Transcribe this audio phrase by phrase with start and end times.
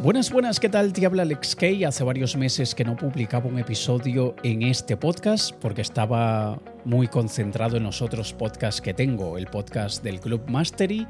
[0.00, 0.92] Buenas, buenas, ¿qué tal?
[0.92, 1.82] Te habla Alex Kay.
[1.82, 7.76] Hace varios meses que no publicaba un episodio en este podcast porque estaba muy concentrado
[7.76, 11.04] en los otros podcasts que tengo, el podcast del Club Mastery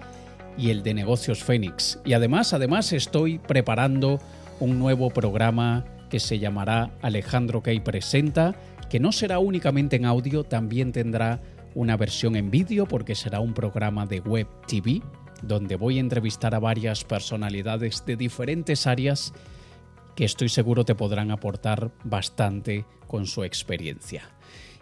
[0.57, 2.01] y el de Negocios Fénix.
[2.07, 4.21] Y además, además estoy preparando
[4.59, 8.55] un nuevo programa que se llamará Alejandro Kay Presenta,
[8.89, 11.43] que no será únicamente en audio, también tendrá
[11.75, 15.03] una versión en vídeo porque será un programa de web TV
[15.43, 19.33] donde voy a entrevistar a varias personalidades de diferentes áreas
[20.15, 24.31] que estoy seguro te podrán aportar bastante con su experiencia.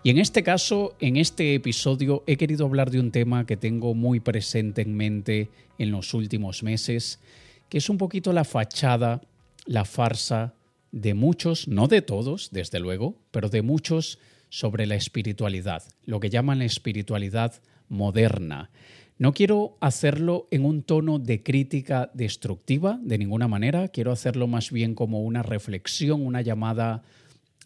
[0.03, 3.95] Y en este caso, en este episodio, he querido hablar de un tema que tengo
[3.95, 7.21] muy presente en mente en los últimos meses,
[7.69, 9.21] que es un poquito la fachada,
[9.67, 10.55] la farsa
[10.93, 14.19] de muchos, no de todos, desde luego, pero de muchos
[14.49, 18.71] sobre la espiritualidad, lo que llaman la espiritualidad moderna.
[19.19, 24.71] No quiero hacerlo en un tono de crítica destructiva de ninguna manera, quiero hacerlo más
[24.71, 27.03] bien como una reflexión, una llamada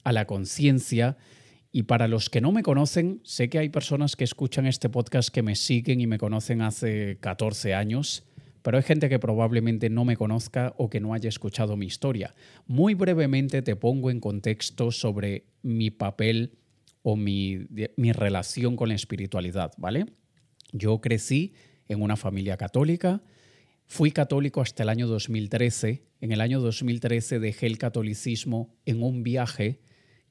[0.04, 1.16] a la conciencia.
[1.72, 5.28] Y para los que no me conocen, sé que hay personas que escuchan este podcast
[5.30, 8.22] que me siguen y me conocen hace 14 años,
[8.62, 12.32] pero hay gente que probablemente no me conozca o que no haya escuchado mi historia.
[12.68, 16.58] Muy brevemente te pongo en contexto sobre mi papel
[17.02, 20.06] o mi, mi relación con la espiritualidad, ¿vale?
[20.72, 21.52] Yo crecí
[21.88, 23.22] en una familia católica,
[23.86, 26.04] fui católico hasta el año 2013.
[26.20, 29.80] En el año 2013 dejé el catolicismo en un viaje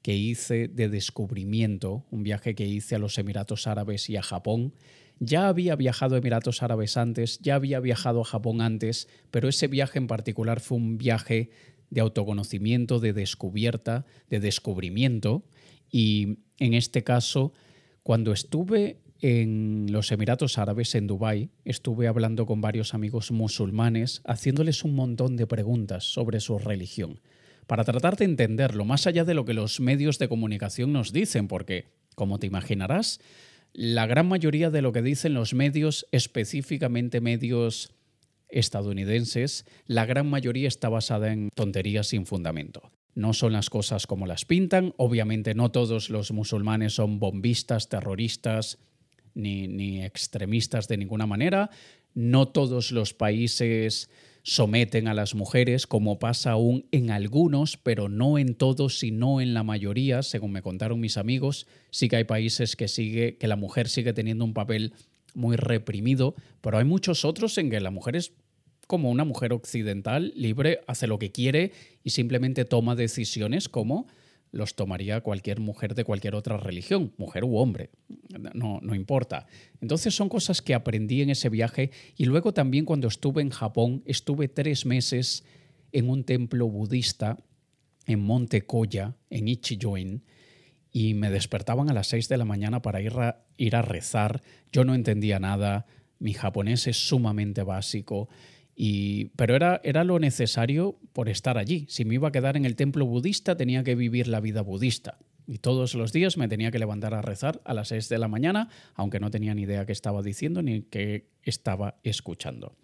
[0.02, 4.72] que hice de descubrimiento, un viaje que hice a los Emiratos Árabes y a Japón.
[5.18, 9.66] Ya había viajado a Emiratos Árabes antes, ya había viajado a Japón antes, pero ese
[9.66, 11.50] viaje en particular fue un viaje
[11.90, 15.44] de autoconocimiento, de descubierta, de descubrimiento.
[15.90, 17.52] Y en este caso,
[18.02, 24.84] cuando estuve en los Emiratos Árabes, en Dubái, estuve hablando con varios amigos musulmanes, haciéndoles
[24.84, 27.20] un montón de preguntas sobre su religión,
[27.66, 31.48] para tratar de entenderlo, más allá de lo que los medios de comunicación nos dicen,
[31.48, 33.20] porque, como te imaginarás,
[33.72, 37.92] la gran mayoría de lo que dicen los medios, específicamente medios
[38.48, 42.90] estadounidenses, la gran mayoría está basada en tonterías sin fundamento.
[43.14, 48.78] No son las cosas como las pintan, obviamente no todos los musulmanes son bombistas, terroristas,
[49.34, 51.70] ni, extremistas de ninguna manera.
[52.14, 54.10] No todos los países
[54.42, 59.54] someten a las mujeres, como pasa aún en algunos, pero no en todos, sino en
[59.54, 61.66] la mayoría, según me contaron mis amigos.
[61.90, 64.94] Sí que hay países que sigue, que la mujer sigue teniendo un papel
[65.34, 68.32] muy reprimido, pero hay muchos otros en que la mujer es
[68.86, 71.70] como una mujer occidental, libre, hace lo que quiere
[72.02, 74.08] y simplemente toma decisiones como
[74.50, 77.90] los tomaría cualquier mujer de cualquier otra religión, mujer u hombre,
[78.54, 79.46] no, no importa.
[79.80, 84.02] Entonces son cosas que aprendí en ese viaje y luego también cuando estuve en Japón,
[84.06, 85.44] estuve tres meses
[85.92, 87.38] en un templo budista
[88.06, 90.24] en Monte Koya, en Ichijoin,
[90.92, 94.42] y me despertaban a las seis de la mañana para ir a, ir a rezar.
[94.72, 95.86] Yo no entendía nada,
[96.18, 98.28] mi japonés es sumamente básico
[99.36, 101.86] pero era, era lo necesario por estar allí.
[101.88, 105.18] Si me iba a quedar en el templo budista, tenía que vivir la vida budista.
[105.50, 108.28] Y todos los días me tenía que levantar a rezar a las 6 de la
[108.28, 112.76] mañana, aunque no tenía ni idea qué estaba diciendo ni qué estaba escuchando.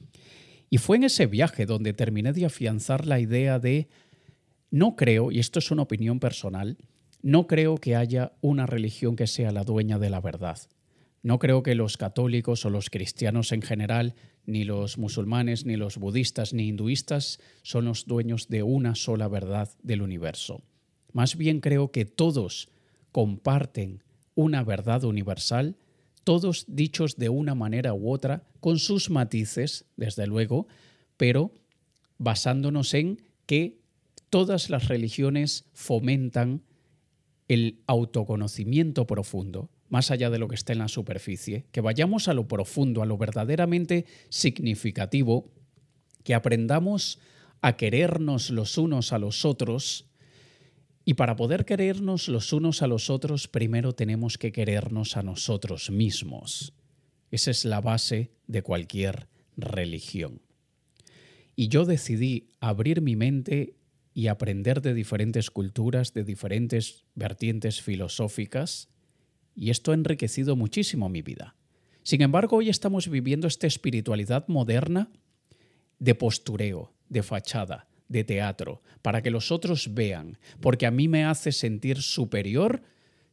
[0.69, 3.87] Y fue en ese viaje donde terminé de afianzar la idea de,
[4.73, 6.77] no creo, y esto es una opinión personal,
[7.23, 10.59] no creo que haya una religión que sea la dueña de la verdad.
[11.23, 15.99] No creo que los católicos o los cristianos en general, ni los musulmanes, ni los
[15.99, 20.65] budistas, ni hinduistas son los dueños de una sola verdad del universo.
[21.13, 22.69] Más bien creo que todos
[23.13, 24.03] comparten
[24.35, 25.77] una verdad universal,
[26.25, 30.67] todos dichos de una manera u otra, con sus matices, desde luego,
[31.17, 31.53] pero
[32.19, 33.79] basándonos en que
[34.31, 36.63] todas las religiones fomentan
[37.49, 42.35] el autoconocimiento profundo, más allá de lo que está en la superficie, que vayamos a
[42.35, 45.49] lo profundo, a lo verdaderamente significativo,
[46.25, 47.21] que aprendamos
[47.61, 50.07] a querernos los unos a los otros.
[51.09, 55.89] Y para poder querernos los unos a los otros, primero tenemos que querernos a nosotros
[55.89, 56.75] mismos.
[57.31, 60.43] Esa es la base de cualquier religión.
[61.55, 63.77] Y yo decidí abrir mi mente
[64.15, 68.89] y aprender de diferentes culturas, de diferentes vertientes filosóficas,
[69.55, 71.55] y esto ha enriquecido muchísimo mi vida.
[72.03, 75.09] Sin embargo, hoy estamos viviendo esta espiritualidad moderna
[76.01, 81.25] de postureo, de fachada, de teatro, para que los otros vean, porque a mí me
[81.25, 82.83] hace sentir superior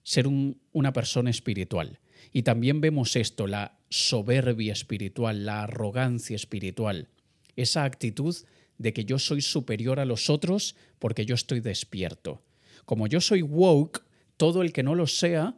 [0.04, 2.00] ser una persona espiritual.
[2.32, 7.10] Y también vemos esto, la soberbia espiritual, la arrogancia espiritual.
[7.56, 8.36] esa actitud
[8.80, 12.42] de que yo soy superior a los otros porque yo estoy despierto.
[12.86, 14.04] Como yo soy woke,
[14.38, 15.56] todo el que no lo sea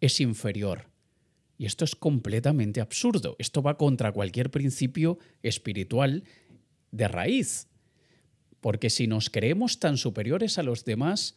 [0.00, 0.86] es inferior.
[1.58, 3.36] Y esto es completamente absurdo.
[3.38, 6.24] Esto va contra cualquier principio espiritual
[6.90, 7.68] de raíz.
[8.62, 11.36] Porque si nos creemos tan superiores a los demás,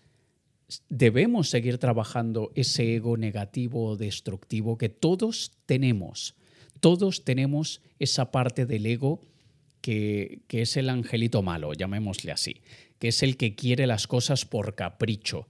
[0.89, 6.35] debemos seguir trabajando ese ego negativo o destructivo que todos tenemos.
[6.79, 9.21] Todos tenemos esa parte del ego
[9.81, 12.61] que, que, es el angelito malo, llamémosle así,
[12.99, 15.47] que es el que quiere las cosas por capricho,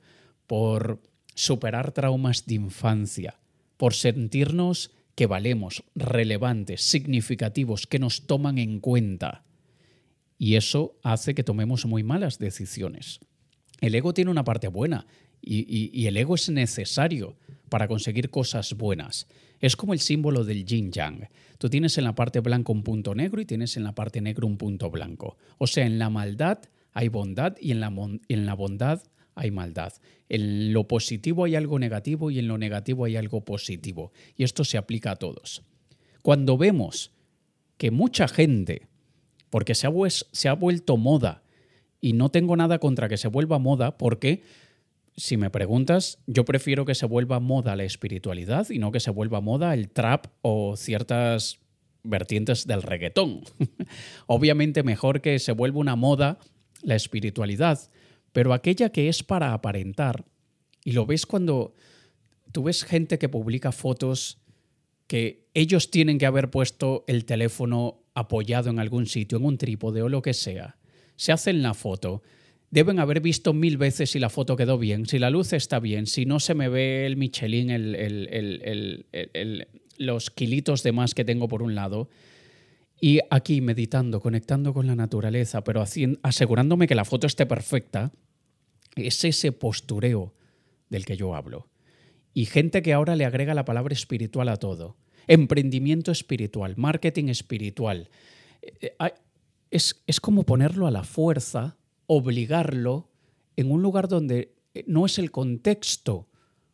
[0.48, 1.01] por
[1.36, 3.38] superar traumas de infancia,
[3.75, 9.44] por sentirnos que valemos, relevantes, significativos, que nos toman en cuenta.
[10.38, 13.20] Y eso hace que tomemos muy malas decisiones.
[13.82, 15.06] El ego tiene una parte buena
[15.42, 17.38] y, el ego es necesario
[17.70, 19.28] para conseguir cosas buenas.
[19.60, 21.30] Es como el símbolo del yin yang.
[21.58, 24.46] Tú tienes en la parte blanca un punto negro y tienes en la parte negra
[24.46, 25.38] un punto blanco.
[25.58, 26.60] O sea, en la maldad
[26.94, 27.94] hay bondad y en la,
[28.28, 29.02] en la bondad
[29.36, 29.94] hay maldad.
[30.30, 34.12] En lo positivo hay algo negativo y en lo negativo hay algo positivo.
[34.36, 35.64] Y esto se aplica a todos.
[36.22, 37.12] Cuando vemos
[37.78, 38.88] que mucha gente,
[39.50, 41.44] porque se ha, vuelto moda,
[42.01, 44.44] y no tengo nada contra que se vuelva moda, porque
[45.18, 49.12] si me preguntas, yo prefiero que se vuelva moda la espiritualidad y no que se
[49.12, 51.59] vuelva moda el trap o ciertas
[52.03, 53.42] vertientes del reggaetón.
[54.27, 56.38] Obviamente mejor que se vuelva una moda
[56.83, 57.80] la espiritualidad,
[58.33, 60.25] pero aquella que es para aparentar,
[60.83, 61.74] y lo ves cuando
[62.51, 64.38] tú ves gente que publica fotos
[65.07, 70.02] que ellos tienen que haber puesto el teléfono apoyado en algún sitio, en un trípode
[70.02, 70.78] o lo que sea.
[71.16, 72.24] Se hacen la foto.
[72.72, 76.07] Deben haber visto mil veces si la foto quedó bien, si la luz está bien,
[76.07, 79.06] si no se me ve el Michelin,
[79.98, 82.10] los kilitos de más que tengo por un lado.
[83.00, 85.84] Y aquí meditando, conectando con la naturaleza, pero
[86.24, 88.12] asegurándome que la foto esté perfecta,
[88.96, 90.34] es ese postureo
[90.90, 91.68] del que yo hablo.
[92.36, 94.98] Y gente que ahora le agrega la palabra espiritual a todo.
[95.26, 98.10] Emprendimiento espiritual, marketing espiritual.
[98.62, 99.14] Eh, eh,
[99.72, 101.78] es, es como ponerlo a la fuerza,
[102.08, 103.10] obligarlo
[103.56, 106.28] en un lugar donde eh, no es el contexto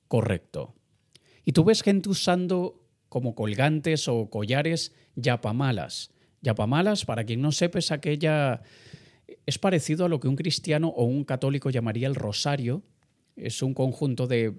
[0.08, 0.74] correcto.
[1.46, 6.12] Y tú ves gente usando como colgantes o collares yapamalas.
[6.42, 8.64] Yapamalas, para quien no sepa, es aquella
[9.46, 12.82] es parecido a lo que un cristiano o un católico llamaría el rosario.
[13.36, 14.54] Es un conjunto de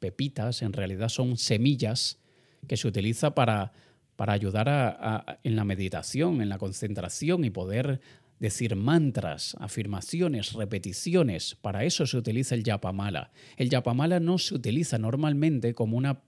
[0.00, 2.18] pepitas, en realidad son semillas
[2.66, 3.72] que se utiliza para,
[4.16, 8.00] para ayudar en la meditación, en la concentración y poder
[8.40, 11.54] decir mantras, afirmaciones, repeticiones.
[11.54, 13.30] Para eso se utiliza el yapamala.
[13.56, 16.22] El yapamala no se utiliza normalmente como una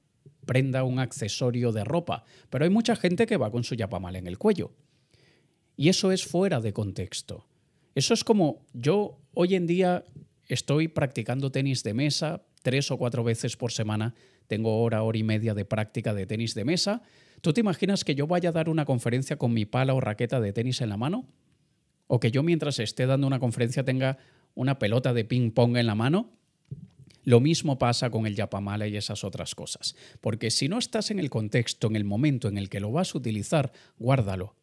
[0.45, 4.27] prenda, un accesorio de ropa, pero hay mucha gente que va con su yapamala en
[4.27, 4.73] el cuello.
[5.77, 7.47] Y eso es fuera de contexto.
[7.95, 10.05] Eso es como yo hoy en día
[10.49, 14.15] estoy practicando tenis de mesa tres o cuatro veces por semana.
[14.47, 17.03] Tengo hora, hora y media de práctica de tenis de mesa.
[17.41, 20.41] ¿Tú te imaginas que yo vaya a dar una conferencia con mi pala o raqueta
[20.41, 21.27] de tenis en la mano?
[22.07, 24.19] ¿O que yo mientras esté dando una conferencia tenga
[24.55, 26.31] una pelota de ping pong en la mano?
[27.25, 29.95] Lo mismo pasa con el yapamala y esas otras cosas.
[30.21, 33.15] Porque si no estás en el contexto, en el momento en el que lo vas
[33.15, 34.57] a utilizar, guárdalo.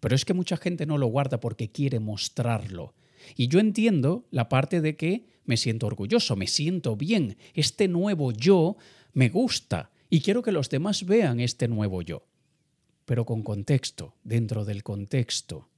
[0.00, 2.94] Pero es que mucha gente no lo guarda porque quiere mostrarlo.
[3.36, 8.32] Y yo entiendo la parte de que me siento orgulloso, me siento bien, este nuevo
[8.32, 8.76] yo
[9.12, 12.26] me gusta y quiero que los demás vean este nuevo yo.
[13.04, 15.68] Pero con contexto, dentro del contexto.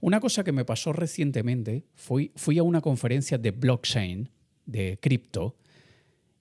[0.00, 4.28] Una cosa que me pasó recientemente, fui, fui a una conferencia de blockchain,
[4.66, 5.56] de cripto,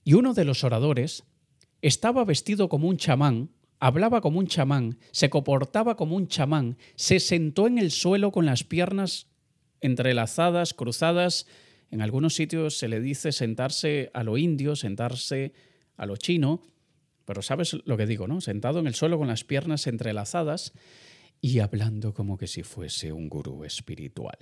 [0.04, 1.24] y uno de los oradores
[1.82, 3.50] estaba vestido como un chamán
[3.80, 8.46] hablaba como un chamán, se comportaba como un chamán, se sentó en el suelo con
[8.46, 9.28] las piernas
[9.82, 11.48] entrelazadas, cruzadas.
[11.92, 15.54] En algunos sitios se le dice sentarse a lo indio, sentarse
[15.96, 16.62] a lo chino,
[17.26, 18.42] pero sabes lo que digo, ¿no?
[18.42, 20.74] Sentado en el suelo con las piernas entrelazadas
[21.42, 24.38] y hablando como que si fuese un gurú espiritual.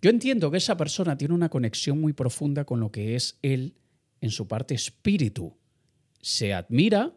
[0.00, 3.74] Yo entiendo que esa persona tiene una conexión muy profunda con lo que es él
[4.20, 5.56] en su parte espíritu.
[6.20, 7.14] Se admira,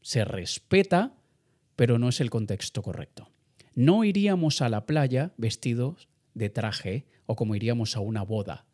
[0.00, 1.16] se respeta,
[1.76, 3.30] pero no es el contexto correcto.
[3.74, 8.66] No iríamos a la playa vestidos de traje o como iríamos a una boda.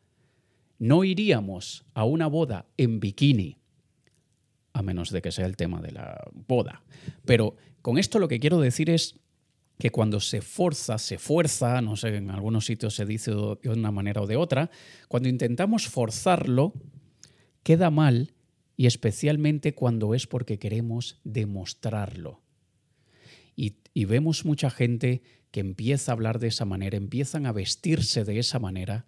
[0.79, 3.59] No iríamos a una boda en bikini,
[4.73, 6.83] a menos de que sea el tema de la boda.
[7.25, 9.21] Pero con esto lo que quiero decir es
[9.79, 13.91] que cuando se forza, se fuerza, no sé, en algunos sitios se dice de una
[13.91, 14.71] manera o de otra,
[15.09, 16.73] cuando intentamos forzarlo,
[17.63, 18.33] queda mal
[18.77, 22.43] y especialmente cuando es porque queremos demostrarlo.
[23.55, 25.23] Y, vemos mucha gente
[25.57, 29.07] que empieza a hablar de esa manera, empiezan a vestirse de esa manera.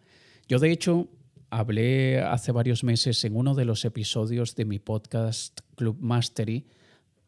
[0.48, 1.10] Yo de hecho
[1.50, 6.64] hablé hace varios meses en uno de los episodios de mi podcast Club Mastery,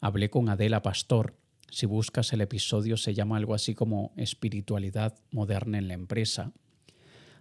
[0.00, 1.35] hablé con Adela Pastor.
[1.71, 6.55] Si buscas el episodio se llama algo así como espiritualidad moderna en la empresa.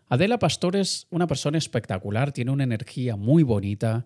[0.09, 4.05] Adela Pastor es una persona espectacular, tiene una energía muy bonita,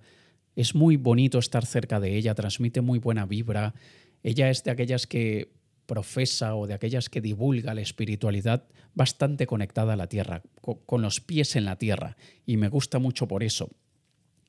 [0.56, 3.74] es muy bonito estar cerca de ella, transmite muy buena vibra.
[4.22, 9.94] Ella es de aquellas que profesa o de aquellas que divulga la espiritualidad bastante conectada
[9.94, 13.70] a la tierra, con los pies en la tierra, y me gusta mucho por eso.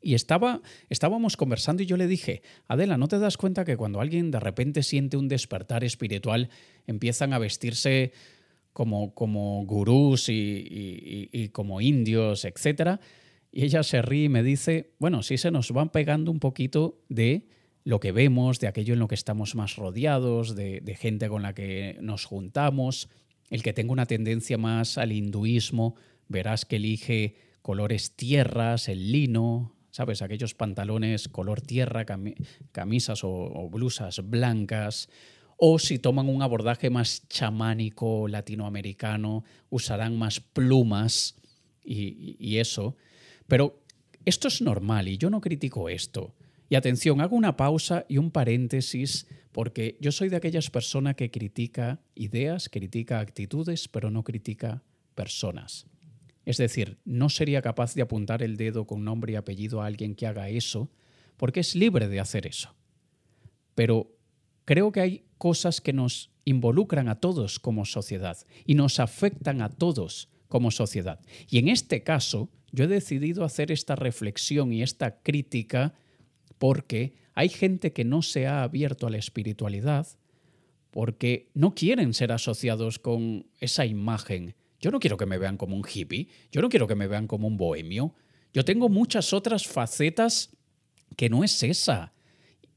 [0.04, 0.60] Y estaba,
[0.90, 4.38] estábamos conversando y yo le dije, Adela, ¿no te das cuenta que cuando alguien de
[4.38, 6.50] repente siente un despertar espiritual,
[6.86, 8.12] empiezan a vestirse
[8.74, 13.00] como, como gurús y, como indios, etcétera?
[13.50, 17.00] Y ella se ríe y me dice, bueno, sí se nos van pegando un poquito
[17.08, 17.48] de
[17.84, 21.54] lo que vemos, de aquello en lo que estamos más rodeados, de, gente con la
[21.54, 23.10] que nos juntamos.
[23.50, 25.94] El que tenga una tendencia más al hinduismo,
[26.26, 30.22] verás que elige colores tierras, el lino, ¿sabes?
[30.22, 32.06] Aquellos pantalones color tierra,
[32.72, 35.10] camisas o, blusas blancas.
[35.58, 41.36] O si toman un abordaje más chamánico latinoamericano, usarán más plumas
[41.84, 42.96] y, y eso.
[43.46, 43.82] Pero
[44.24, 46.34] esto es normal y yo no critico esto.
[46.74, 51.30] Y atención, hago una pausa y un paréntesis porque yo soy de aquellas personas que
[51.30, 54.82] critica ideas, critica actitudes, pero no critica
[55.14, 55.86] personas.
[56.44, 60.16] Es decir, no sería capaz de apuntar el dedo con nombre y apellido a alguien
[60.16, 60.90] que haga eso,
[61.36, 62.74] porque es libre de hacer eso.
[63.76, 64.10] Pero
[64.64, 69.68] creo que hay cosas que nos involucran a todos como sociedad y nos afectan a
[69.68, 71.20] todos como sociedad.
[71.48, 75.94] Y en este caso, yo he decidido hacer esta reflexión y esta crítica
[76.58, 80.06] porque hay gente que no se ha abierto a la espiritualidad
[80.90, 84.54] porque no quieren ser asociados con esa imagen.
[84.78, 87.26] Yo no quiero que me vean como un hippie, yo no quiero que me vean
[87.26, 88.14] como un bohemio.
[88.52, 90.50] Yo tengo muchas otras facetas
[91.16, 92.12] que no es esa.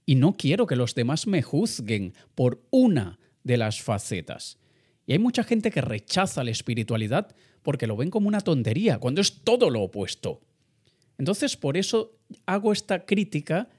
[0.03, 4.57] Y no quiero que los demás me juzguen por una de las facetas.
[5.05, 9.22] Y hay mucha gente que rechaza la espiritualidad porque lo ven como una tontería, cuando
[9.22, 10.41] es todo lo opuesto.
[11.17, 13.69] Entonces, por eso hago esta crítica,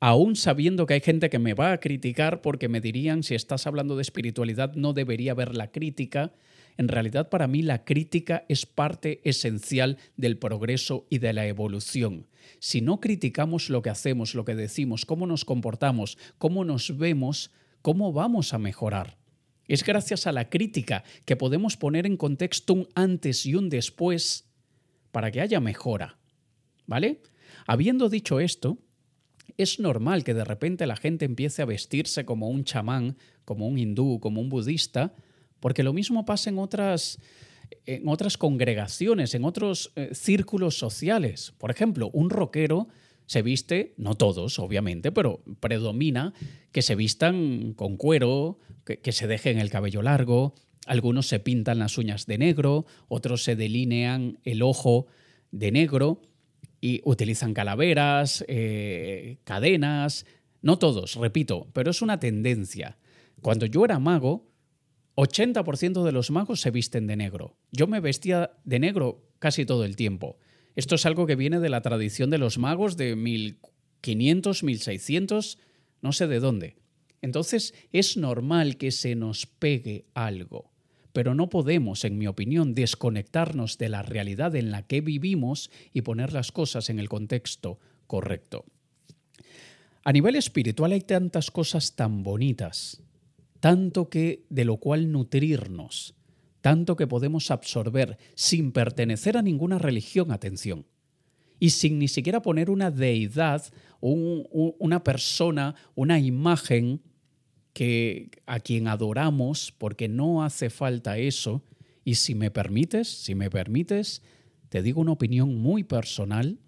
[0.00, 3.66] aún sabiendo que hay gente que me va a criticar porque me dirían, si estás
[3.66, 6.32] hablando de espiritualidad, no debería haber la crítica.
[6.78, 12.26] En realidad, para mí, la crítica es parte esencial del progreso y de la evolución.
[12.58, 17.50] Si no criticamos lo que hacemos, lo que decimos, cómo nos comportamos, cómo nos vemos,
[17.82, 19.18] ¿cómo vamos a mejorar?
[19.68, 24.50] Es gracias a la crítica que podemos poner en contexto un antes y un después
[25.12, 26.18] para que haya mejora.
[26.86, 27.20] ¿Vale?
[27.66, 28.78] Habiendo dicho esto,
[29.56, 33.78] es normal que de repente la gente empiece a vestirse como un chamán, como un
[33.78, 35.14] hindú, como un budista,
[35.60, 37.18] porque lo mismo pasa en otras,
[37.86, 41.52] en otras congregaciones, en otros eh, círculos sociales.
[41.58, 42.88] Por ejemplo, un rockero
[43.26, 46.32] se viste, no todos, obviamente, pero predomina
[46.72, 50.54] que se vistan con cuero, que, que se dejen el cabello largo,
[50.86, 55.06] algunos se pintan las uñas de negro, otros se delinean el ojo
[55.52, 56.22] de negro
[56.80, 60.26] y utilizan calaveras, eh, cadenas,
[60.62, 62.98] no todos, repito, pero es una tendencia.
[63.42, 64.50] Cuando yo era mago,
[65.16, 67.56] 80% de los magos se visten de negro.
[67.72, 70.38] Yo me vestía de negro casi todo el tiempo.
[70.76, 75.58] Esto es algo que viene de la tradición de los magos de 1500, 1600,
[76.00, 76.76] no sé de dónde.
[77.22, 80.69] Entonces es normal que se nos pegue algo
[81.12, 86.02] pero no podemos, en mi opinión, desconectarnos de la realidad en la que vivimos y
[86.02, 88.64] poner las cosas en el contexto correcto.
[90.04, 93.02] A nivel espiritual hay tantas cosas tan bonitas,
[93.60, 96.14] tanto que de lo cual nutrirnos,
[96.60, 100.86] tanto que podemos absorber sin pertenecer a ninguna religión, atención,
[101.58, 103.62] y sin ni siquiera poner una deidad,
[104.00, 107.02] una persona, una imagen
[107.72, 111.62] que a quien adoramos, porque no hace falta eso.
[112.04, 114.22] Y si me permites, si me permites,
[114.68, 116.58] te digo una opinión muy personal.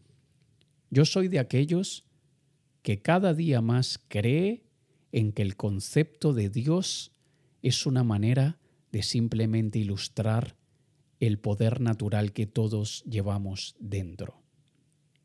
[0.91, 2.05] Yo soy de aquellos
[2.83, 4.65] que cada día más cree
[5.13, 7.13] en que el concepto de Dios
[7.63, 8.59] es una manera
[8.91, 10.57] de simplemente ilustrar
[11.21, 14.43] el poder natural que todos llevamos dentro.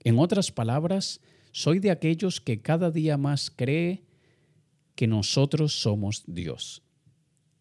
[0.03, 4.03] En otras palabras, soy de aquellos que cada día más cree
[4.97, 6.81] que nosotros somos Dios,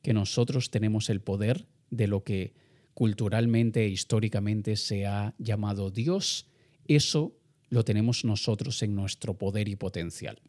[0.00, 2.54] que nosotros tenemos el poder de lo que
[2.94, 6.46] culturalmente e históricamente se ha llamado Dios,
[6.88, 7.36] eso
[7.68, 10.40] lo tenemos nosotros en nuestro poder y potencial.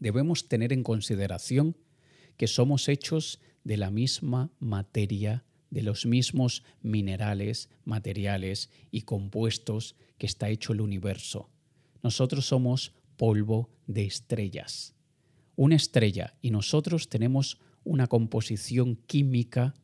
[0.00, 1.76] Debemos tener en consideración
[2.38, 10.24] que somos hechos de la misma materia, de los mismos minerales, materiales y compuestos que
[10.24, 11.50] está hecho el universo.
[12.02, 14.95] Nosotros somos polvo de estrellas.
[15.56, 19.74] Una estrella y nosotros tenemos una composición química,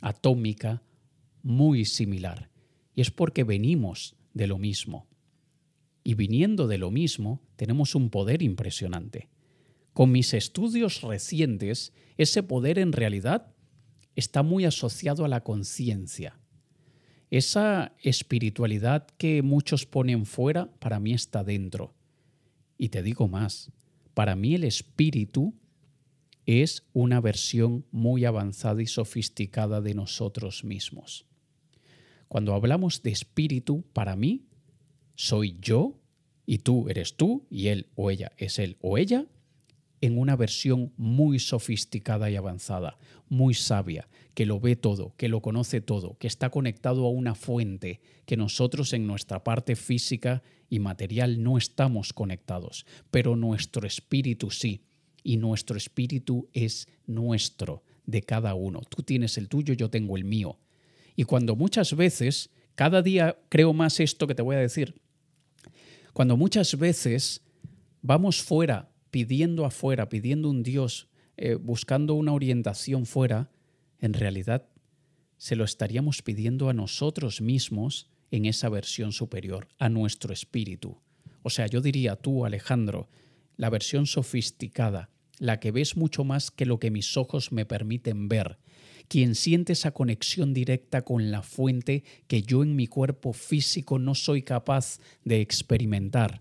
[0.00, 0.82] atómica,
[1.42, 2.50] muy similar.
[2.94, 5.08] Y es porque venimos de lo mismo.
[6.04, 9.28] Y viniendo de lo mismo, tenemos un poder impresionante.
[9.92, 13.54] Con mis estudios recientes, ese poder en realidad
[14.16, 16.38] está muy asociado a la conciencia.
[17.30, 21.94] Esa espiritualidad que muchos ponen fuera, para mí está dentro.
[22.76, 23.72] Y te digo más,
[24.14, 25.54] para mí el espíritu
[26.46, 31.26] es una versión muy avanzada y sofisticada de nosotros mismos.
[32.28, 34.46] Cuando hablamos de espíritu, para mí,
[35.14, 36.00] soy yo
[36.46, 39.26] y tú eres tú y él o ella es él o ella
[40.02, 45.40] en una versión muy sofisticada y avanzada, muy sabia, que lo ve todo, que lo
[45.40, 50.80] conoce todo, que está conectado a una fuente que nosotros en nuestra parte física y
[50.80, 54.82] material no estamos conectados, pero nuestro espíritu sí,
[55.22, 58.80] y nuestro espíritu es nuestro, de cada uno.
[58.88, 60.58] Tú tienes el tuyo, yo tengo el mío.
[61.14, 65.00] Y cuando muchas veces, cada día creo más esto que te voy a decir,
[66.12, 67.42] cuando muchas veces
[68.02, 73.52] vamos fuera pidiendo afuera, pidiendo un Dios, eh, buscando una orientación fuera,
[74.00, 74.66] en realidad
[75.36, 80.96] se lo estaríamos pidiendo a nosotros mismos en esa versión superior, a nuestro espíritu.
[81.42, 83.10] O sea, yo diría tú, Alejandro,
[83.56, 88.28] la versión sofisticada, la que ves mucho más que lo que mis ojos me permiten
[88.28, 88.58] ver,
[89.08, 94.14] quien siente esa conexión directa con la fuente que yo en mi cuerpo físico no
[94.14, 96.40] soy capaz de experimentar.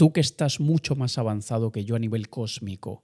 [0.00, 3.02] Tú que estás mucho más avanzado que yo a nivel cósmico,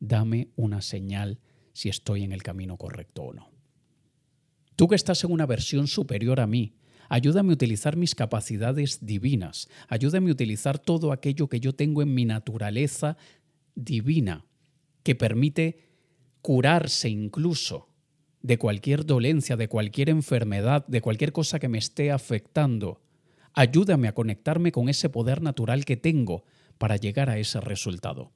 [0.00, 1.38] dame una señal
[1.72, 3.48] si estoy en el camino correcto o no.
[4.76, 6.74] Tú que estás en una versión superior a mí,
[7.08, 12.12] ayúdame a utilizar mis capacidades divinas, ayúdame a utilizar todo aquello que yo tengo en
[12.12, 13.16] mi naturaleza
[13.74, 14.44] divina,
[15.02, 15.88] que permite
[16.42, 17.88] curarse incluso
[18.42, 23.00] de cualquier dolencia, de cualquier enfermedad, de cualquier cosa que me esté afectando
[23.52, 26.44] Ayúdame a conectarme con ese poder natural que tengo
[26.78, 28.32] para llegar a ese resultado.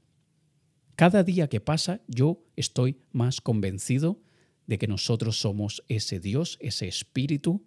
[0.97, 4.21] Cada día que pasa yo estoy más convencido
[4.67, 7.65] de que nosotros somos ese Dios, ese espíritu,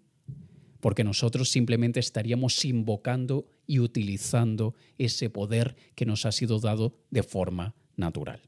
[0.79, 7.23] porque nosotros simplemente estaríamos invocando y utilizando ese poder que nos ha sido dado de
[7.23, 8.41] forma natural.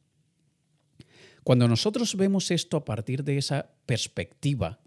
[1.44, 4.80] Cuando nosotros vemos esto a partir de esa perspectiva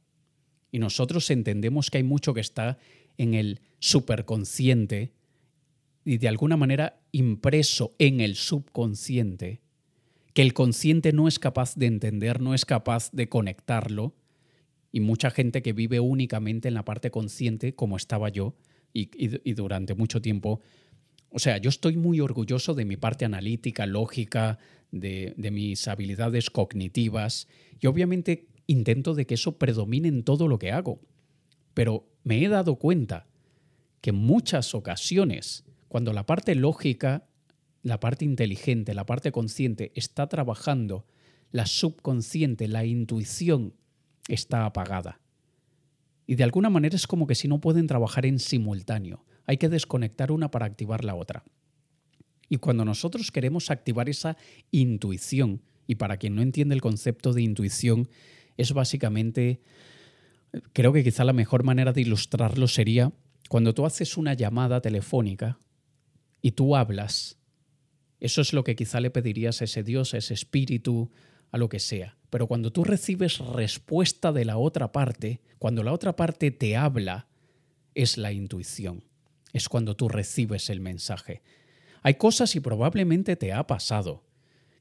[0.71, 2.79] y nosotros entendemos que hay mucho que está
[3.23, 5.13] en el superconsciente
[6.05, 9.61] y de alguna manera impreso en el subconsciente,
[10.35, 14.15] que el consciente no es capaz de entender, no es capaz de conectarlo,
[14.91, 18.55] y mucha gente que vive únicamente en la parte consciente, como estaba yo,
[18.93, 19.07] y,
[19.55, 20.61] durante mucho tiempo,
[21.31, 24.59] o sea, yo estoy muy orgulloso de mi parte analítica, lógica,
[24.91, 27.49] de, de mis habilidades cognitivas,
[27.81, 31.01] y obviamente intento de que eso predomine en todo lo que hago.
[31.73, 33.27] Pero me he dado cuenta
[34.01, 37.29] que en muchas ocasiones, cuando la parte lógica,
[37.83, 41.07] la parte inteligente, la parte consciente está trabajando,
[41.51, 43.75] la subconsciente, la intuición
[44.29, 45.21] está apagada.
[46.27, 49.25] Y de alguna manera es como que si no pueden trabajar en simultáneo.
[49.47, 51.45] Hay que desconectar una para activar la otra.
[52.49, 54.37] Y cuando nosotros queremos activar esa
[54.71, 58.09] intuición, y para quien no entiende el concepto de intuición,
[58.57, 59.61] es básicamente
[60.73, 63.13] creo que quizá la mejor manera de ilustrarlo sería
[63.49, 65.59] cuando tú haces una llamada telefónica
[66.41, 67.39] y tú hablas.
[68.21, 71.11] Eso es lo que quizá le pedirías a ese Dios, a ese espíritu,
[71.51, 72.17] a lo que sea.
[72.31, 77.29] Pero cuando tú recibes respuesta de la otra parte, cuando la otra parte te habla,
[77.95, 79.05] es la intuición.
[79.53, 81.43] Es cuando tú recibes el mensaje.
[82.03, 84.25] Hay cosas y probablemente te ha pasado,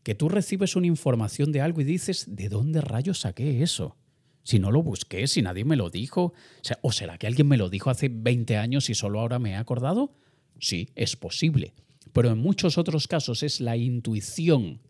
[0.03, 3.97] que tú recibes una información de algo y dices, ¿de dónde rayos saqué eso?
[4.43, 6.33] Si no lo busqué, si nadie me lo dijo.
[6.81, 9.55] O, será que alguien me lo dijo hace 20 años y solo ahora me he
[9.55, 10.15] acordado?
[10.59, 11.73] Sí, es posible.
[12.13, 14.81] Pero en muchos otros casos es la intuición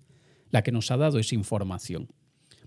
[0.50, 2.10] la que nos ha dado esa información.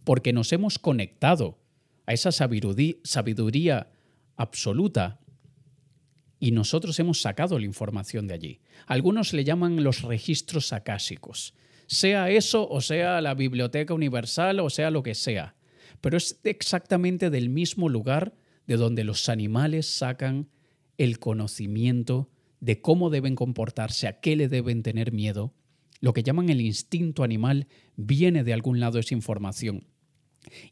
[0.05, 1.59] Porque nos hemos conectado
[2.07, 3.91] a esa sabiduría
[4.37, 5.21] absoluta
[6.39, 8.61] y nosotros hemos sacado la información de allí.
[8.87, 11.55] Algunos le llaman los registros acásicos.
[11.87, 15.55] Sea eso o sea la biblioteca universal o sea lo que sea
[16.05, 18.35] pero es exactamente del mismo lugar
[18.67, 20.51] de donde los animales sacan
[20.99, 22.29] el conocimiento
[22.61, 25.55] de cómo deben comportarse, a qué le deben tener miedo.
[26.01, 29.87] lo que llaman el instinto animal, viene de algún lado esa información.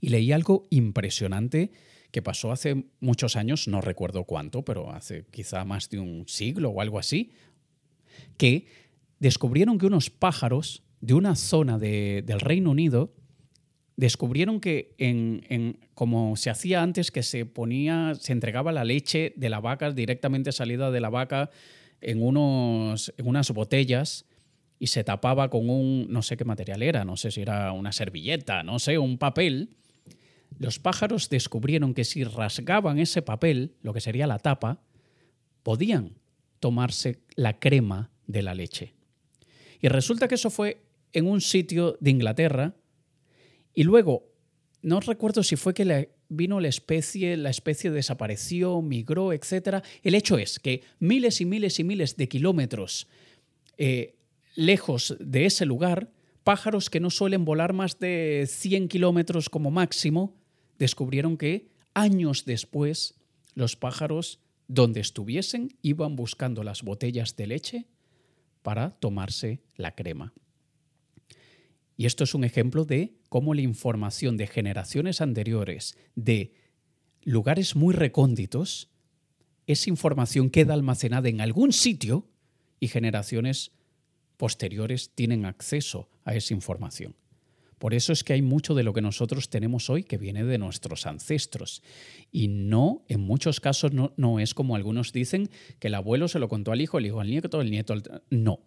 [0.02, 1.70] Y leí algo impresionante
[2.10, 6.68] que pasó hace muchos años, no recuerdo cuánto, pero hace quizá más de un siglo
[6.68, 7.30] o algo así,
[8.36, 8.66] que
[9.18, 13.14] descubrieron que unos pájaros de una zona del Reino Unido
[14.02, 19.48] descubrieron que en, como se hacía antes, que se ponía, se entregaba la leche de
[19.48, 21.50] la vaca directamente salida de la vaca
[22.00, 24.26] en, unos, en unas botellas
[24.80, 27.92] y se tapaba con un, no sé qué material era, no sé si era una
[27.92, 29.76] servilleta, no sé, un papel.
[30.58, 34.82] Los pájaros descubrieron que si rasgaban ese papel, lo que sería la tapa,
[35.62, 36.18] podían
[36.58, 38.94] tomarse la crema de la leche.
[39.80, 42.74] Y resulta que eso fue en un sitio de Inglaterra
[43.74, 44.28] y luego,
[44.82, 49.84] no recuerdo si fue que vino la especie, la especie desapareció, migró, etc.
[50.02, 53.06] El hecho es que miles y miles y miles de kilómetros
[53.78, 54.16] eh,
[54.54, 56.10] lejos de ese lugar,
[56.44, 60.36] pájaros que no suelen volar más de 100 kilómetros como máximo,
[60.78, 63.14] descubrieron que años después
[63.54, 67.86] los pájaros, donde estuviesen, iban buscando las botellas de leche
[68.62, 70.32] para tomarse la crema.
[71.96, 76.52] Y esto es un ejemplo de cómo la información de generaciones anteriores, de
[77.22, 78.88] lugares muy recónditos,
[79.66, 82.28] esa información queda almacenada en algún sitio
[82.80, 83.72] y generaciones
[84.36, 87.14] posteriores tienen acceso a esa información.
[87.78, 90.56] Por eso es que hay mucho de lo que nosotros tenemos hoy que viene de
[90.56, 91.82] nuestros ancestros.
[92.30, 95.50] Y no, en muchos casos no, no es como algunos dicen,
[95.80, 98.22] que el abuelo se lo contó al hijo, el hijo al nieto, el nieto al...
[98.30, 98.60] No,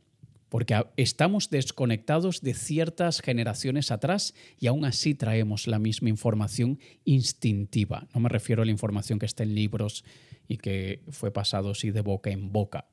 [0.50, 8.08] porque estamos desconectados de ciertas generaciones atrás y aún así traemos la misma información instintiva.
[8.14, 10.04] No me refiero a la información que está en libros
[10.48, 12.88] y que fue pasado así de boca en boca,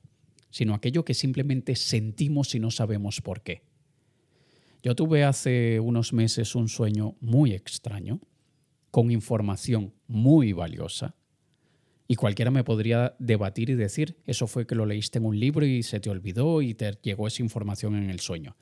[0.50, 3.62] sino aquello que simplemente sentimos y no sabemos por qué.
[4.82, 8.20] Yo tuve hace unos meses un sueño muy extraño,
[8.90, 11.14] con información muy valiosa,
[12.12, 15.64] y cualquiera me podría debatir y decir, eso fue que lo leíste en un libro
[15.64, 18.54] y se te olvidó y te llegó esa información en el sueño.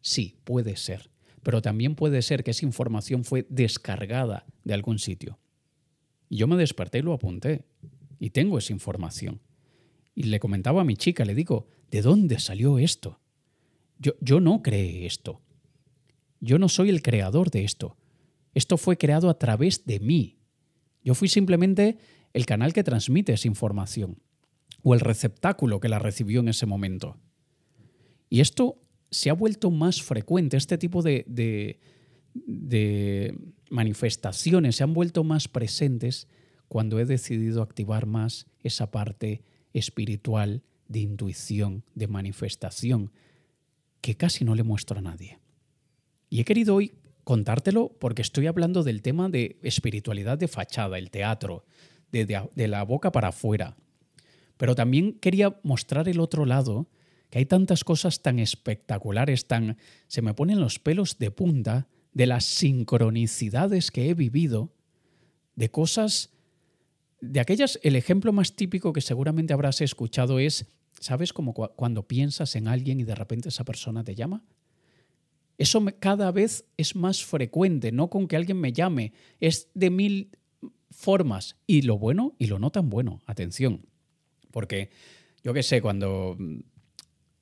[0.00, 1.08] Sí, puede ser,
[1.44, 5.38] pero también puede ser que esa información fue descargada de algún sitio.
[6.28, 7.66] Y yo me desperté y lo apunté,
[8.18, 9.42] y tengo esa información.
[10.16, 13.20] Y le comentaba a mi chica, le digo, ¿de dónde salió esto?
[14.00, 15.40] Yo, yo no creé esto.
[16.40, 17.96] Yo no soy el creador de esto.
[18.54, 20.40] Esto fue creado a través de mí.
[21.04, 21.96] Yo fui simplemente
[22.38, 24.16] el canal que transmite esa información
[24.84, 27.16] o el receptáculo que la recibió en ese momento.
[28.30, 31.24] Y esto se ha vuelto más frecuente, este tipo de,
[32.36, 33.38] de,
[33.70, 36.28] manifestaciones se han vuelto más presentes
[36.68, 43.10] cuando he decidido activar más esa parte espiritual de intuición, de manifestación,
[44.00, 45.40] que casi no le muestro a nadie.
[46.30, 46.92] Y he querido hoy
[47.24, 51.64] contártelo porque estoy hablando del tema de espiritualidad de fachada, el teatro,
[52.12, 53.76] de, la boca para afuera.
[54.56, 56.88] Pero también quería mostrar el otro lado,
[57.30, 59.76] que hay tantas cosas tan espectaculares, tan...
[60.06, 64.72] se me ponen los pelos de punta de las sincronicidades que he vivido,
[65.54, 66.30] de cosas,
[67.20, 70.66] de aquellas, el ejemplo más típico que seguramente habrás escuchado es,
[71.00, 74.44] ¿sabes como cuando piensas en alguien y de repente esa persona te llama?
[75.58, 80.30] Eso cada vez es más frecuente, no con que alguien me llame, es de mil
[80.90, 83.20] formas y lo bueno y lo no tan bueno.
[83.26, 83.86] Atención,
[84.50, 84.90] porque
[85.42, 86.58] yo qué sé, cuando mm,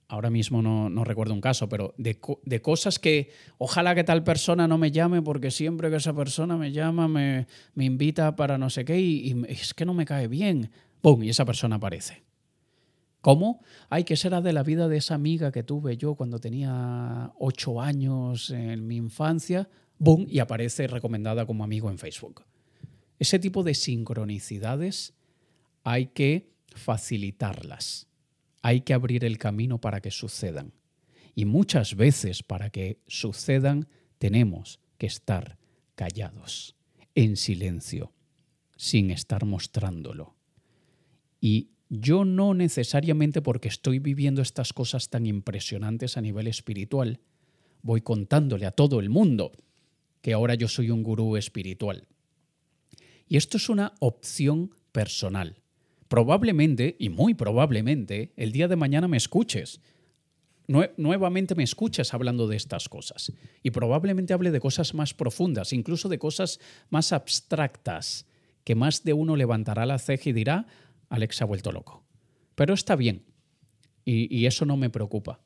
[0.09, 2.19] ahora mismo no, recuerdo un caso, pero de,
[2.61, 6.73] cosas que ojalá que tal persona no me llame porque siempre que esa persona me
[6.73, 10.71] llama me, invita para no sé qué y, es que no me cae bien.
[11.01, 11.23] ¡Pum!
[11.23, 12.25] Y esa persona aparece.
[13.21, 13.61] ¿Cómo?
[13.91, 17.81] Hay que será de la vida de esa amiga que tuve yo cuando tenía ocho
[17.81, 19.69] años en mi infancia.
[19.99, 20.27] ¡Bum!
[20.29, 22.45] Y aparece recomendada como amigo en Facebook.
[23.19, 25.15] Ese tipo de sincronicidades
[25.85, 28.09] hay que facilitarlas,
[28.63, 30.73] hay que abrir el camino para que sucedan.
[31.35, 35.59] Y muchas veces para que sucedan tenemos que estar
[35.95, 36.77] callados,
[37.15, 38.13] en silencio,
[38.77, 40.35] sin estar mostrándolo.
[41.41, 47.21] Y yo no necesariamente porque estoy viviendo estas cosas tan impresionantes a nivel espiritual,
[47.83, 49.53] voy contándole a todo el mundo
[50.21, 52.09] que ahora yo soy un gurú espiritual.
[53.29, 55.63] Y esto es una opción personal.
[56.09, 59.81] Probablemente, y muy probablemente, el día de mañana me escuches.
[60.97, 63.33] nuevamente me escuches hablando de estas cosas.
[63.63, 66.61] Y probablemente hable de cosas más profundas, incluso de cosas
[66.91, 68.27] más abstractas,
[68.65, 70.67] que más de uno levantará la ceja y dirá,
[71.09, 72.05] Alex ha vuelto loco.
[72.55, 73.25] Pero está bien.
[74.05, 75.41] y eso no me preocupa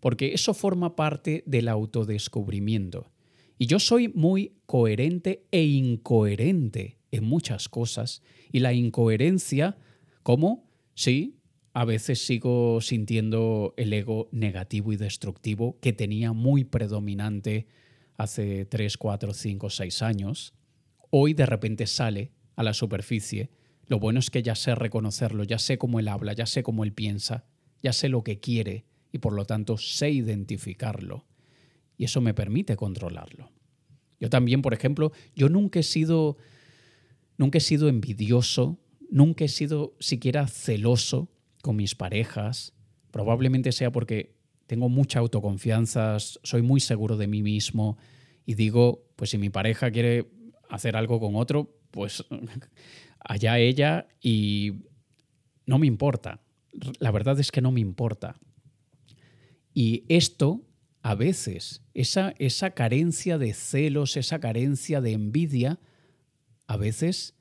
[0.00, 3.10] porque eso forma parte del autodescubrimiento.
[3.58, 8.22] Y yo soy muy coherente e incoherente muchas cosas.
[8.52, 9.78] Y la incoherencia,
[10.22, 10.70] ¿cómo?
[10.94, 11.40] Sí,
[11.72, 17.66] a veces sigo sintiendo el ego negativo y destructivo que tenía muy predominante
[18.16, 20.54] hace 3, 4, 5, 6 años.
[21.10, 23.50] Hoy de repente sale a la superficie.
[23.86, 26.82] Lo bueno es que ya sé reconocerlo, ya sé cómo él habla, ya sé cómo
[26.82, 27.44] él piensa,
[27.82, 31.26] ya sé lo que quiere y por lo tanto sé identificarlo.
[31.98, 33.50] Y eso me permite controlarlo.
[34.18, 36.36] Yo también, por ejemplo, yo nunca he sido
[37.36, 38.78] nunca he sido envidioso,
[39.10, 41.30] nunca he sido siquiera celoso
[41.62, 42.74] con mis parejas.
[43.10, 47.96] Probablemente sea porque tengo mucha autoconfianza, soy muy seguro de mí mismo
[48.44, 50.26] y digo, pues si mi pareja quiere
[50.68, 52.24] hacer algo con otro, pues
[53.20, 54.84] allá ella y
[55.66, 56.40] no me importa.
[56.98, 58.38] La verdad es que no me importa.
[59.72, 60.62] Y esto,
[61.02, 65.78] a veces, esa, esa carencia de celos, esa carencia de envidia,
[66.66, 67.34] a veces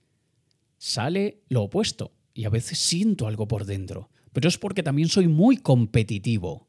[0.77, 4.09] sale lo opuesto y a veces siento algo por dentro.
[4.33, 6.67] Pero es porque también soy muy competitivo.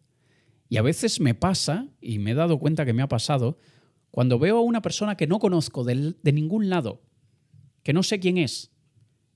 [0.68, 3.58] Y a veces me pasa, y me he dado cuenta que me ha pasado,
[4.12, 7.02] cuando veo a una persona que no conozco de, ningún lado,
[7.82, 8.70] que no sé quién es,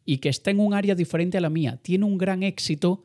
[0.04, 3.04] y que está en un área diferente a la mía, tiene un gran éxito,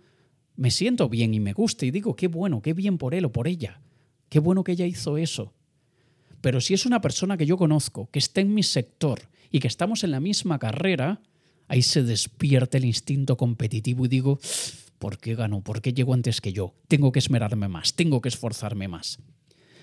[0.55, 3.31] me siento bien y me gusta y digo, qué bueno, qué bien por él o
[3.31, 3.81] por ella,
[4.29, 5.54] qué bueno que ella hizo eso.
[6.45, 9.67] Pero si es una persona que yo conozco, que está en mi sector y que
[9.67, 11.19] estamos en la misma carrera,
[11.67, 14.37] ahí se despierta el instinto competitivo y digo,
[14.99, 15.61] ¿por qué gano?
[15.61, 16.75] ¿Por qué llego antes que yo?
[16.87, 19.17] Tengo que esmerarme más, tengo que esforzarme más.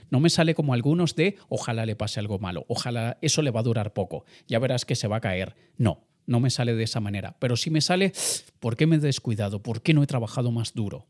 [0.09, 3.59] No me sale como algunos de ojalá le pase algo malo, ojalá eso le va
[3.59, 5.57] a durar poco, ya verás que se va a caer.
[5.79, 8.12] No, no me sale de esa manera, pero sí me sale
[8.61, 9.64] ¿por qué me he descuidado?
[9.64, 11.09] ¿Por qué no he trabajado más duro?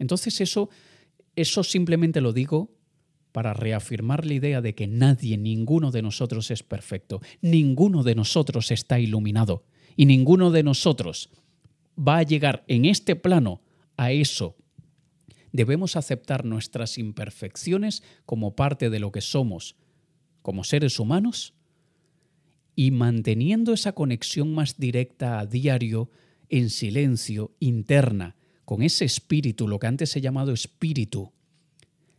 [0.00, 0.70] Entonces eso,
[1.36, 2.81] eso simplemente lo digo
[3.32, 8.70] para reafirmar la idea de que nadie, ninguno de nosotros es perfecto, ninguno de nosotros
[8.70, 9.64] está iluminado
[9.96, 11.30] y ninguno de nosotros
[11.98, 13.62] va a llegar en este plano
[13.96, 14.56] a eso.
[15.52, 19.76] Debemos aceptar nuestras imperfecciones como parte de lo que somos
[20.42, 21.54] como seres humanos
[22.74, 26.10] y manteniendo esa conexión más directa a diario,
[26.48, 31.32] en silencio, interna, con ese espíritu, lo que antes se llamado espíritu,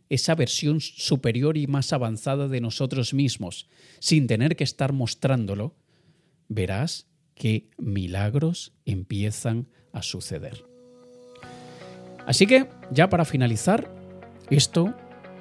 [0.08, 5.74] esa versión superior y más avanzada de nosotros mismos, sin tener que estar mostrándolo,
[6.48, 10.64] verás que milagros empiezan a suceder.
[12.26, 13.90] Así que, ya para finalizar,
[14.50, 14.94] esto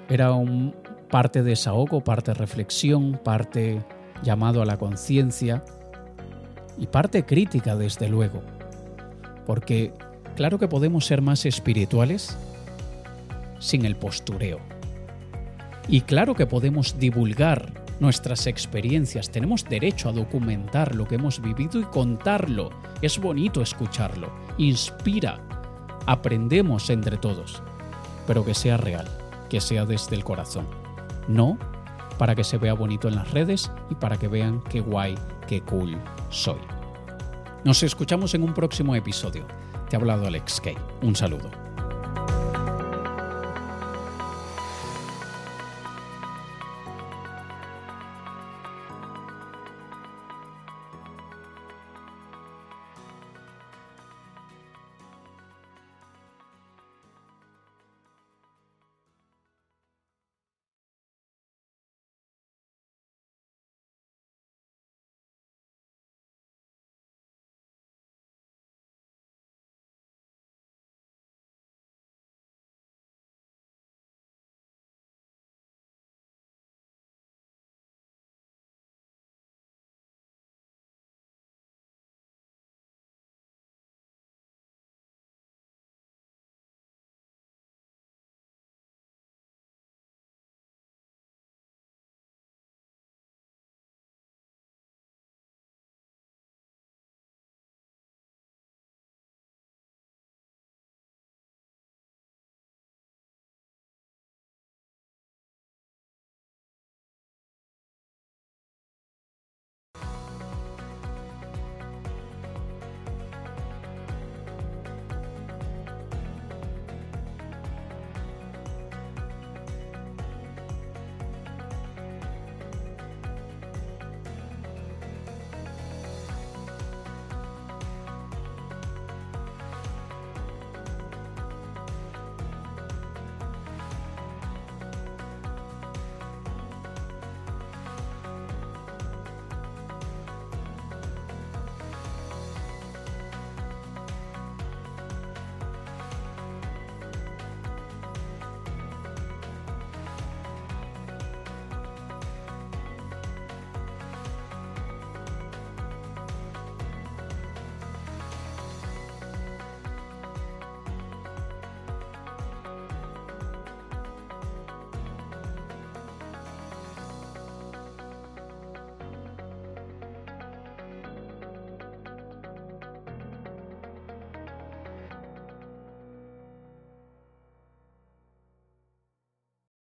[0.09, 0.75] era un
[1.09, 3.83] parte de desahogo, parte reflexión, parte
[4.23, 5.63] llamado a la conciencia
[6.77, 8.41] y parte crítica, desde luego.
[9.45, 9.93] Porque
[10.35, 12.35] claro que podemos ser más espirituales
[13.63, 14.59] sin el postureo.
[15.87, 21.79] Y claro que podemos divulgar nuestras experiencias, tenemos derecho a documentar lo que hemos vivido
[21.79, 22.69] y contarlo.
[23.01, 25.39] Es bonito escucharlo, inspira,
[26.05, 27.61] aprendemos entre todos,
[28.27, 29.07] pero que sea real,
[29.49, 30.67] que sea desde el corazón,
[31.27, 31.57] no
[32.17, 35.15] para que se vea bonito en las redes y para que vean qué guay,
[35.47, 35.97] qué cool
[36.29, 36.59] soy.
[37.63, 39.45] Nos escuchamos en un próximo episodio.
[39.89, 40.77] Te ha hablado Alex Kay.
[41.01, 41.62] Un saludo.